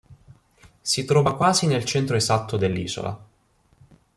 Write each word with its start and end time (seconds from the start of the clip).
Si 0.81 1.05
trova 1.05 1.35
quasi 1.35 1.67
nel 1.67 1.85
centro 1.85 2.15
esatto 2.15 2.57
dell'isola. 2.57 3.23